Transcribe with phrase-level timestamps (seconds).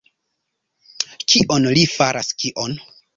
[1.33, 2.75] Kion li faras, kion?